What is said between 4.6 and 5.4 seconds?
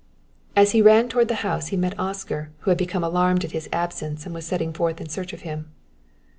forth in search